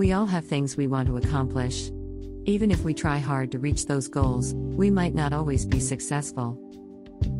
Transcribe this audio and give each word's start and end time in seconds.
We 0.00 0.12
all 0.12 0.24
have 0.24 0.46
things 0.46 0.78
we 0.78 0.86
want 0.86 1.08
to 1.08 1.18
accomplish. 1.18 1.90
Even 2.46 2.70
if 2.70 2.84
we 2.84 2.94
try 2.94 3.18
hard 3.18 3.52
to 3.52 3.58
reach 3.58 3.84
those 3.84 4.08
goals, 4.08 4.54
we 4.54 4.90
might 4.90 5.14
not 5.14 5.34
always 5.34 5.66
be 5.66 5.78
successful. 5.78 6.58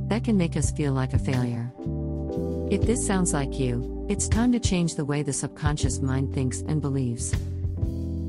That 0.08 0.24
can 0.24 0.36
make 0.36 0.58
us 0.58 0.70
feel 0.70 0.92
like 0.92 1.14
a 1.14 1.18
failure. 1.18 1.72
If 2.70 2.82
this 2.82 3.06
sounds 3.06 3.32
like 3.32 3.58
you, 3.58 4.04
it's 4.10 4.28
time 4.28 4.52
to 4.52 4.60
change 4.60 4.94
the 4.94 5.06
way 5.06 5.22
the 5.22 5.32
subconscious 5.32 6.00
mind 6.00 6.34
thinks 6.34 6.60
and 6.60 6.82
believes. 6.82 7.34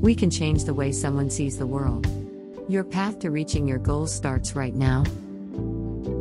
We 0.00 0.14
can 0.14 0.30
change 0.30 0.64
the 0.64 0.72
way 0.72 0.92
someone 0.92 1.28
sees 1.28 1.58
the 1.58 1.66
world. 1.66 2.06
Your 2.70 2.84
path 2.84 3.18
to 3.18 3.30
reaching 3.30 3.68
your 3.68 3.80
goals 3.80 4.14
starts 4.14 4.56
right 4.56 4.74
now. 4.74 5.02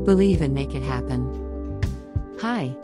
Believe 0.04 0.41
and 0.41 0.54
make 0.54 0.75
it 0.75 0.84
happen. 0.84 1.80
Hi. 2.41 2.75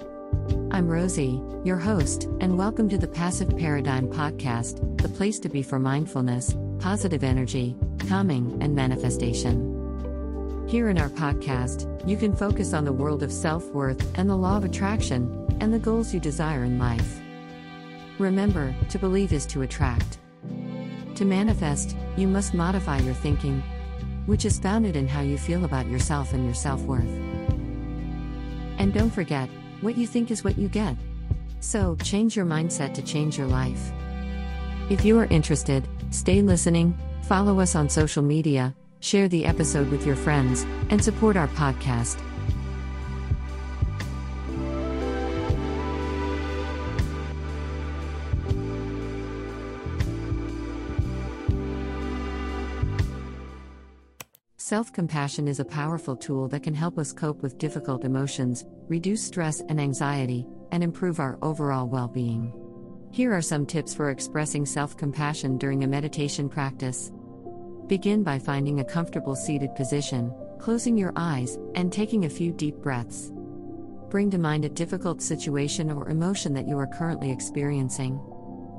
I'm 0.69 0.89
Rosie, 0.89 1.41
your 1.63 1.77
host, 1.77 2.25
and 2.41 2.57
welcome 2.57 2.89
to 2.89 2.97
the 2.97 3.07
Passive 3.07 3.57
Paradigm 3.57 4.09
Podcast, 4.09 5.01
the 5.01 5.07
place 5.07 5.39
to 5.39 5.47
be 5.47 5.63
for 5.63 5.79
mindfulness, 5.79 6.57
positive 6.77 7.23
energy, 7.23 7.77
calming, 8.09 8.61
and 8.61 8.75
manifestation. 8.75 10.65
Here 10.67 10.89
in 10.89 10.97
our 10.97 11.07
podcast, 11.07 11.87
you 12.05 12.17
can 12.17 12.35
focus 12.35 12.73
on 12.73 12.83
the 12.83 12.91
world 12.91 13.23
of 13.23 13.31
self 13.31 13.65
worth 13.69 14.05
and 14.19 14.29
the 14.29 14.35
law 14.35 14.57
of 14.57 14.65
attraction, 14.65 15.47
and 15.61 15.73
the 15.73 15.79
goals 15.79 16.13
you 16.13 16.19
desire 16.19 16.65
in 16.65 16.77
life. 16.77 17.21
Remember, 18.19 18.75
to 18.89 18.99
believe 18.99 19.31
is 19.31 19.45
to 19.47 19.61
attract. 19.61 20.17
To 21.15 21.23
manifest, 21.23 21.95
you 22.17 22.27
must 22.27 22.53
modify 22.53 22.99
your 22.99 23.15
thinking, 23.15 23.63
which 24.25 24.43
is 24.43 24.59
founded 24.59 24.97
in 24.97 25.07
how 25.07 25.21
you 25.21 25.37
feel 25.37 25.63
about 25.63 25.87
yourself 25.87 26.33
and 26.33 26.43
your 26.43 26.53
self 26.53 26.81
worth. 26.81 27.07
And 28.79 28.93
don't 28.93 29.09
forget, 29.09 29.49
what 29.81 29.97
you 29.97 30.07
think 30.07 30.31
is 30.31 30.43
what 30.43 30.57
you 30.57 30.67
get. 30.67 30.95
So, 31.59 31.95
change 32.03 32.35
your 32.35 32.45
mindset 32.45 32.93
to 32.95 33.01
change 33.01 33.37
your 33.37 33.47
life. 33.47 33.91
If 34.89 35.03
you 35.03 35.19
are 35.19 35.25
interested, 35.25 35.87
stay 36.11 36.41
listening, 36.41 36.97
follow 37.23 37.59
us 37.59 37.75
on 37.75 37.89
social 37.89 38.23
media, 38.23 38.75
share 38.99 39.27
the 39.27 39.45
episode 39.45 39.89
with 39.89 40.05
your 40.05 40.15
friends, 40.15 40.65
and 40.89 41.03
support 41.03 41.35
our 41.35 41.49
podcast. 41.49 42.21
Self 54.67 54.91
compassion 54.91 55.47
is 55.47 55.61
a 55.61 55.71
powerful 55.79 56.13
tool 56.13 56.49
that 56.49 56.61
can 56.61 56.73
help 56.73 56.99
us 56.99 57.13
cope 57.13 57.41
with 57.41 57.57
difficult 57.57 58.03
emotions, 58.03 58.65
reduce 58.89 59.23
stress 59.23 59.61
and 59.69 59.79
anxiety, 59.79 60.45
and 60.73 60.83
improve 60.83 61.21
our 61.21 61.39
overall 61.41 61.87
well 61.87 62.09
being. 62.09 62.51
Here 63.09 63.33
are 63.33 63.41
some 63.41 63.65
tips 63.65 63.95
for 63.95 64.09
expressing 64.09 64.65
self 64.65 64.97
compassion 64.97 65.57
during 65.57 65.85
a 65.85 65.87
meditation 65.87 66.49
practice. 66.49 67.13
Begin 67.87 68.23
by 68.23 68.39
finding 68.39 68.81
a 68.81 68.83
comfortable 68.83 69.37
seated 69.37 69.73
position, 69.73 70.35
closing 70.59 70.97
your 70.97 71.13
eyes, 71.15 71.57
and 71.75 71.89
taking 71.89 72.25
a 72.25 72.29
few 72.29 72.51
deep 72.51 72.75
breaths. 72.79 73.31
Bring 74.09 74.29
to 74.31 74.37
mind 74.37 74.65
a 74.65 74.79
difficult 74.83 75.21
situation 75.21 75.89
or 75.89 76.09
emotion 76.09 76.53
that 76.55 76.67
you 76.67 76.77
are 76.77 76.87
currently 76.87 77.31
experiencing. 77.31 78.19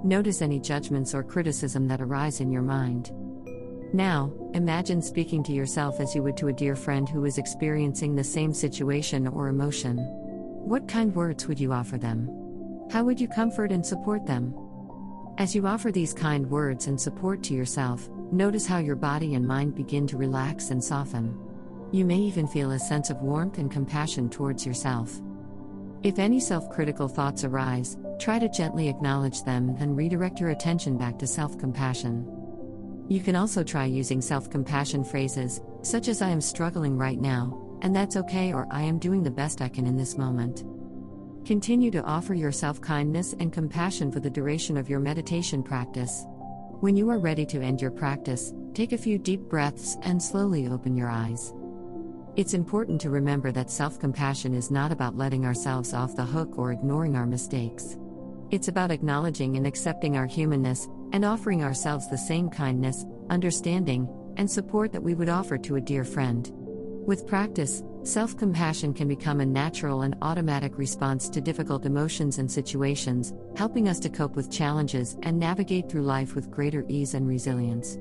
Notice 0.05 0.43
any 0.43 0.61
judgments 0.61 1.15
or 1.15 1.23
criticism 1.23 1.89
that 1.89 2.03
arise 2.03 2.43
in 2.43 2.53
your 2.53 2.61
mind. 2.61 3.11
Now, 3.93 4.31
imagine 4.53 5.01
speaking 5.01 5.43
to 5.45 5.53
yourself 5.53 5.99
as 5.99 6.15
you 6.15 6.23
would 6.23 6.37
to 6.37 6.49
a 6.49 6.53
dear 6.53 6.77
friend 6.77 7.09
who 7.09 7.25
is 7.25 7.39
experiencing 7.39 8.15
the 8.15 8.25
same 8.25 8.53
situation 8.53 9.27
or 9.27 9.49
emotion. 9.49 9.97
What 9.97 10.87
kind 10.87 11.15
words 11.15 11.49
would 11.49 11.59
you 11.59 11.73
offer 11.73 11.97
them? 11.97 12.29
How 12.91 13.03
would 13.05 13.19
you 13.19 13.29
comfort 13.29 13.73
and 13.73 13.85
support 13.85 14.27
them? 14.27 14.55
As 15.39 15.55
you 15.55 15.67
offer 15.67 15.91
these 15.91 16.13
kind 16.13 16.51
words 16.51 16.87
and 16.87 17.01
support 17.01 17.43
to 17.45 17.55
yourself, 17.55 18.11
notice 18.31 18.67
how 18.67 18.79
your 18.79 18.97
body 18.97 19.35
and 19.35 19.47
mind 19.47 19.75
begin 19.75 20.07
to 20.09 20.19
relax 20.19 20.71
and 20.71 20.85
soften. 20.85 21.39
You 21.91 22.05
may 22.05 22.19
even 22.19 22.47
feel 22.47 22.73
a 22.73 22.79
sense 22.79 23.09
of 23.09 23.23
warmth 23.23 23.57
and 23.57 23.71
compassion 23.71 24.29
towards 24.29 24.67
yourself. 24.67 25.19
If 26.03 26.19
any 26.19 26.41
self 26.41 26.69
critical 26.71 27.09
thoughts 27.09 27.45
arise, 27.45 27.97
try 28.19 28.39
to 28.39 28.51
gently 28.51 28.89
acknowledge 28.89 29.45
them 29.45 29.75
and 29.79 29.97
redirect 29.97 30.41
your 30.41 30.51
attention 30.51 30.99
back 30.99 31.19
to 31.21 31.27
self 31.27 31.57
compassion. 31.59 32.38
You 33.09 33.21
can 33.21 33.37
also 33.37 33.65
try 33.65 33.87
using 33.87 34.21
self 34.21 34.51
compassion 34.51 35.03
phrases, 35.03 35.63
such 35.81 36.09
as 36.09 36.21
I 36.21 36.29
am 36.29 36.43
struggling 36.43 36.99
right 36.99 37.19
now, 37.19 37.79
and 37.81 37.97
that's 37.97 38.17
okay, 38.17 38.53
or 38.53 38.67
I 38.71 38.83
am 38.83 38.99
doing 38.99 39.23
the 39.23 39.31
best 39.31 39.63
I 39.63 39.69
can 39.69 39.87
in 39.87 39.97
this 39.97 40.19
moment. 40.19 40.65
Continue 41.47 41.91
to 41.93 42.03
offer 42.03 42.35
yourself 42.35 42.83
kindness 42.83 43.35
and 43.41 43.51
compassion 43.51 44.13
for 44.13 44.21
the 44.21 44.29
duration 44.29 44.77
of 44.77 44.91
your 44.91 45.01
meditation 45.01 45.63
practice. 45.63 46.27
When 46.81 46.97
you 46.97 47.09
are 47.09 47.19
ready 47.19 47.47
to 47.47 47.63
end 47.63 47.81
your 47.81 47.91
practice, 47.91 48.53
take 48.75 48.93
a 48.93 48.99
few 48.99 49.17
deep 49.17 49.41
breaths 49.49 49.97
and 50.03 50.23
slowly 50.23 50.69
open 50.69 50.95
your 50.95 51.09
eyes. 51.09 51.55
It's 52.37 52.53
important 52.53 53.01
to 53.01 53.11
remember 53.11 53.53
that 53.53 53.71
self 53.71 53.99
compassion 53.99 54.53
is 54.53 54.71
not 54.71 54.93
about 54.93 55.17
letting 55.17 55.47
ourselves 55.47 55.95
off 55.95 56.15
the 56.15 56.27
hook 56.27 56.59
or 56.59 56.73
ignoring 56.73 57.17
our 57.17 57.27
mistakes. 57.27 57.97
It's 58.51 58.69
about 58.69 58.91
acknowledging 58.91 59.57
and 59.57 59.67
accepting 59.67 60.19
our 60.19 60.27
humanness 60.27 60.89
and 61.13 61.25
offering 61.25 61.63
ourselves 61.63 62.09
the 62.09 62.19
same 62.19 62.49
kindness, 62.49 63.05
understanding, 63.31 64.09
and 64.37 64.51
support 64.51 64.93
that 64.93 65.03
we 65.03 65.15
would 65.15 65.29
offer 65.29 65.59
to 65.59 65.77
a 65.77 65.81
dear 65.81 66.05
friend. 66.05 66.51
With 67.07 67.27
practice, 67.27 67.83
self 68.03 68.37
compassion 68.37 68.93
can 68.93 69.09
become 69.09 69.41
a 69.41 69.47
natural 69.47 70.03
and 70.03 70.17
automatic 70.23 70.77
response 70.77 71.29
to 71.31 71.41
difficult 71.41 71.87
emotions 71.87 72.39
and 72.39 72.51
situations, 72.51 73.33
helping 73.57 73.89
us 73.89 73.99
to 74.01 74.11
cope 74.11 74.37
with 74.37 74.51
challenges 74.51 75.17
and 75.23 75.39
navigate 75.39 75.91
through 75.91 76.03
life 76.03 76.35
with 76.35 76.51
greater 76.51 76.85
ease 76.89 77.15
and 77.15 77.27
resilience. 77.27 77.99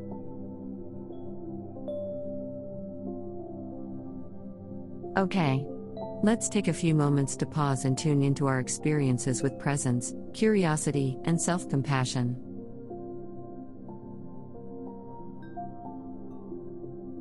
Okay. 5.17 5.65
Let's 6.23 6.49
take 6.49 6.67
a 6.67 6.73
few 6.73 6.95
moments 6.95 7.35
to 7.37 7.45
pause 7.45 7.85
and 7.85 7.97
tune 7.97 8.23
into 8.23 8.47
our 8.47 8.59
experiences 8.59 9.43
with 9.43 9.57
presence, 9.59 10.13
curiosity, 10.33 11.17
and 11.25 11.39
self 11.39 11.69
compassion. 11.69 12.46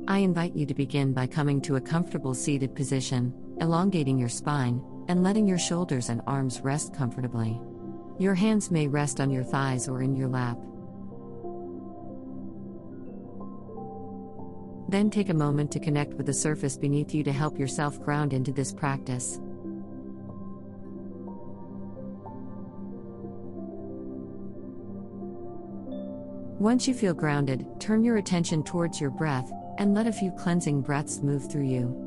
I 0.09 0.19
invite 0.19 0.55
you 0.55 0.65
to 0.65 0.73
begin 0.73 1.11
by 1.11 1.27
coming 1.27 1.59
to 1.63 1.75
a 1.75 1.81
comfortable 1.81 2.33
seated 2.33 2.73
position, 2.73 3.33
elongating 3.59 4.17
your 4.17 4.29
spine, 4.29 4.81
and 5.09 5.21
letting 5.21 5.45
your 5.45 5.59
shoulders 5.59 6.07
and 6.07 6.21
arms 6.25 6.61
rest 6.61 6.93
comfortably. 6.93 7.59
Your 8.17 8.33
hands 8.33 8.71
may 8.71 8.87
rest 8.87 9.19
on 9.19 9.29
your 9.29 9.43
thighs 9.43 9.89
or 9.89 10.01
in 10.01 10.15
your 10.15 10.29
lap. 10.29 10.57
Then 14.87 15.09
take 15.09 15.27
a 15.27 15.33
moment 15.33 15.71
to 15.71 15.79
connect 15.79 16.13
with 16.13 16.25
the 16.25 16.33
surface 16.33 16.77
beneath 16.77 17.13
you 17.13 17.21
to 17.25 17.33
help 17.33 17.59
yourself 17.59 18.01
ground 18.01 18.31
into 18.31 18.53
this 18.53 18.71
practice. 18.71 19.41
Once 26.59 26.87
you 26.87 26.93
feel 26.93 27.13
grounded, 27.13 27.67
turn 27.81 28.05
your 28.05 28.15
attention 28.15 28.63
towards 28.63 29.01
your 29.01 29.11
breath 29.11 29.51
and 29.77 29.93
let 29.93 30.07
a 30.07 30.11
few 30.11 30.31
cleansing 30.31 30.81
breaths 30.81 31.21
move 31.21 31.49
through 31.51 31.65
you. 31.65 32.03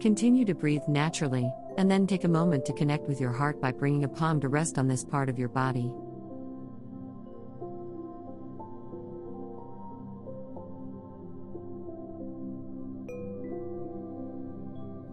Continue 0.00 0.46
to 0.46 0.54
breathe 0.54 0.82
naturally, 0.88 1.52
and 1.76 1.90
then 1.90 2.06
take 2.06 2.24
a 2.24 2.28
moment 2.28 2.64
to 2.64 2.72
connect 2.72 3.06
with 3.06 3.20
your 3.20 3.32
heart 3.32 3.60
by 3.60 3.70
bringing 3.70 4.04
a 4.04 4.08
palm 4.08 4.40
to 4.40 4.48
rest 4.48 4.78
on 4.78 4.88
this 4.88 5.04
part 5.04 5.28
of 5.28 5.38
your 5.38 5.50
body. 5.50 5.92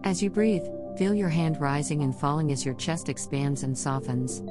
As 0.04 0.22
you 0.22 0.30
breathe, 0.30 0.64
Feel 0.98 1.14
your 1.14 1.28
hand 1.28 1.60
rising 1.60 2.02
and 2.02 2.12
falling 2.12 2.50
as 2.50 2.64
your 2.64 2.74
chest 2.74 3.08
expands 3.08 3.62
and 3.62 3.78
softens. 3.78 4.42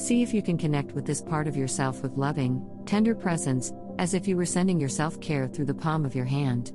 See 0.00 0.22
if 0.22 0.32
you 0.32 0.42
can 0.42 0.56
connect 0.56 0.92
with 0.92 1.04
this 1.04 1.20
part 1.20 1.48
of 1.48 1.56
yourself 1.56 2.04
with 2.04 2.16
loving, 2.16 2.64
tender 2.86 3.16
presence, 3.16 3.72
as 3.98 4.14
if 4.14 4.28
you 4.28 4.36
were 4.36 4.46
sending 4.46 4.78
your 4.78 4.88
self 4.88 5.20
care 5.20 5.48
through 5.48 5.64
the 5.64 5.74
palm 5.74 6.04
of 6.04 6.14
your 6.14 6.24
hand. 6.24 6.70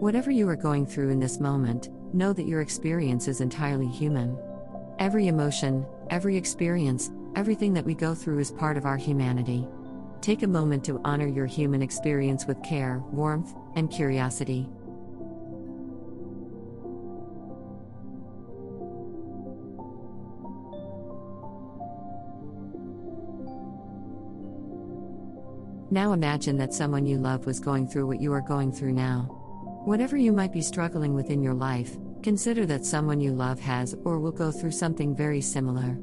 Whatever 0.00 0.30
you 0.30 0.48
are 0.48 0.56
going 0.56 0.86
through 0.86 1.10
in 1.10 1.20
this 1.20 1.38
moment, 1.38 1.90
know 2.14 2.32
that 2.32 2.46
your 2.46 2.62
experience 2.62 3.28
is 3.28 3.42
entirely 3.42 3.88
human. 3.88 4.38
Every 4.98 5.26
emotion, 5.26 5.84
every 6.08 6.38
experience, 6.38 7.10
everything 7.36 7.74
that 7.74 7.84
we 7.84 7.92
go 7.92 8.14
through 8.14 8.38
is 8.38 8.50
part 8.52 8.78
of 8.78 8.86
our 8.86 8.96
humanity. 8.96 9.68
Take 10.20 10.42
a 10.42 10.48
moment 10.48 10.84
to 10.84 11.00
honor 11.04 11.26
your 11.26 11.46
human 11.46 11.80
experience 11.80 12.46
with 12.46 12.62
care, 12.62 13.02
warmth, 13.12 13.54
and 13.76 13.90
curiosity. 13.90 14.68
Now 25.90 26.12
imagine 26.12 26.58
that 26.58 26.74
someone 26.74 27.06
you 27.06 27.16
love 27.16 27.46
was 27.46 27.60
going 27.60 27.88
through 27.88 28.06
what 28.06 28.20
you 28.20 28.32
are 28.34 28.42
going 28.42 28.72
through 28.72 28.92
now. 28.92 29.22
Whatever 29.86 30.18
you 30.18 30.32
might 30.32 30.52
be 30.52 30.60
struggling 30.60 31.14
with 31.14 31.30
in 31.30 31.42
your 31.42 31.54
life, 31.54 31.96
consider 32.22 32.66
that 32.66 32.84
someone 32.84 33.20
you 33.20 33.32
love 33.32 33.58
has 33.60 33.94
or 34.04 34.18
will 34.18 34.32
go 34.32 34.50
through 34.50 34.72
something 34.72 35.16
very 35.16 35.40
similar. 35.40 35.96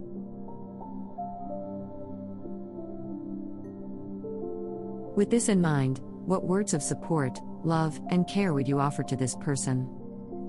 With 5.16 5.30
this 5.30 5.48
in 5.48 5.62
mind, 5.62 6.02
what 6.26 6.44
words 6.44 6.74
of 6.74 6.84
support, 6.84 7.40
love, 7.64 8.02
and 8.10 8.28
care 8.28 8.54
would 8.54 8.68
you 8.68 8.82
offer 8.82 9.02
to 9.04 9.16
this 9.16 9.34
person? 9.38 9.88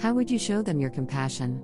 How 0.01 0.13
would 0.13 0.29
you 0.29 0.41
show 0.41 0.61
them 0.61 0.81
your 0.81 0.91
compassion? 0.91 1.63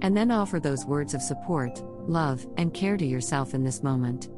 And 0.00 0.16
then 0.16 0.30
offer 0.30 0.58
those 0.58 0.86
words 0.86 1.12
of 1.12 1.20
support, 1.20 1.82
love, 2.08 2.46
and 2.56 2.72
care 2.72 2.96
to 2.96 3.04
yourself 3.04 3.52
in 3.52 3.62
this 3.62 3.82
moment. 3.82 4.30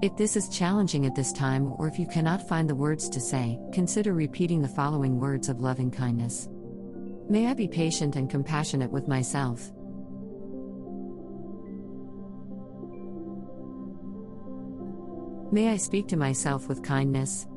If 0.00 0.16
this 0.16 0.36
is 0.36 0.48
challenging 0.48 1.06
at 1.06 1.16
this 1.16 1.32
time, 1.32 1.72
or 1.76 1.88
if 1.88 1.98
you 1.98 2.06
cannot 2.06 2.46
find 2.46 2.70
the 2.70 2.74
words 2.76 3.08
to 3.08 3.20
say, 3.20 3.58
consider 3.72 4.14
repeating 4.14 4.62
the 4.62 4.68
following 4.68 5.18
words 5.18 5.48
of 5.48 5.60
loving 5.60 5.90
kindness. 5.90 6.48
May 7.28 7.48
I 7.48 7.54
be 7.54 7.66
patient 7.66 8.14
and 8.14 8.30
compassionate 8.30 8.92
with 8.92 9.08
myself. 9.08 9.72
May 15.50 15.70
I 15.70 15.76
speak 15.78 16.06
to 16.08 16.16
myself 16.16 16.68
with 16.68 16.84
kindness? 16.84 17.48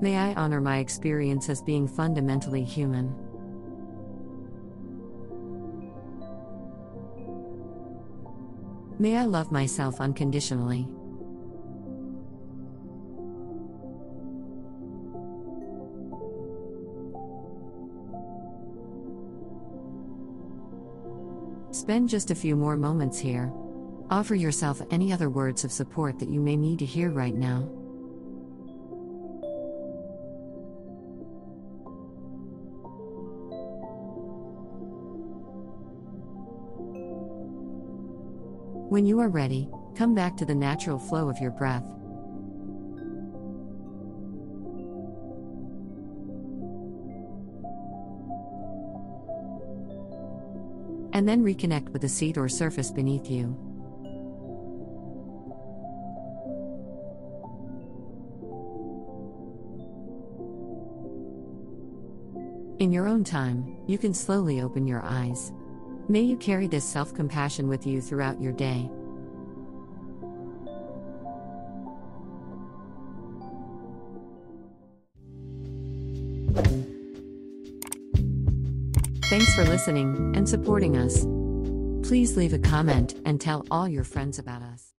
May 0.00 0.16
I 0.16 0.32
honor 0.34 0.62
my 0.62 0.78
experience 0.78 1.50
as 1.50 1.60
being 1.60 1.86
fundamentally 1.86 2.64
human? 2.64 3.21
May 9.02 9.16
I 9.16 9.24
love 9.24 9.50
myself 9.50 10.00
unconditionally? 10.00 10.86
Spend 21.72 22.08
just 22.08 22.30
a 22.30 22.36
few 22.36 22.54
more 22.54 22.76
moments 22.76 23.18
here. 23.18 23.52
Offer 24.08 24.36
yourself 24.36 24.80
any 24.92 25.12
other 25.12 25.28
words 25.28 25.64
of 25.64 25.72
support 25.72 26.20
that 26.20 26.28
you 26.28 26.38
may 26.38 26.56
need 26.56 26.78
to 26.78 26.84
hear 26.84 27.10
right 27.10 27.34
now. 27.34 27.68
When 38.92 39.06
you 39.06 39.20
are 39.20 39.30
ready, 39.30 39.70
come 39.96 40.14
back 40.14 40.36
to 40.36 40.44
the 40.44 40.54
natural 40.54 40.98
flow 40.98 41.30
of 41.30 41.38
your 41.38 41.50
breath. 41.50 41.86
and 51.14 51.28
then 51.28 51.42
reconnect 51.42 51.90
with 51.90 52.02
the 52.02 52.08
seat 52.08 52.36
or 52.36 52.48
surface 52.48 52.90
beneath 52.90 53.30
you. 53.30 53.54
In 62.78 62.92
your 62.92 63.06
own 63.06 63.24
time, 63.24 63.76
you 63.86 63.98
can 63.98 64.12
slowly 64.14 64.60
open 64.60 64.86
your 64.86 65.02
eyes. 65.02 65.52
May 66.12 66.20
you 66.20 66.36
carry 66.36 66.66
this 66.66 66.84
self 66.84 67.14
compassion 67.14 67.68
with 67.68 67.86
you 67.86 68.02
throughout 68.02 68.38
your 68.38 68.52
day. 68.52 68.90
Thanks 79.30 79.54
for 79.54 79.64
listening 79.64 80.34
and 80.36 80.46
supporting 80.46 80.98
us. 80.98 81.24
Please 82.06 82.36
leave 82.36 82.52
a 82.52 82.58
comment 82.58 83.14
and 83.24 83.40
tell 83.40 83.64
all 83.70 83.88
your 83.88 84.04
friends 84.04 84.38
about 84.38 84.60
us. 84.60 84.90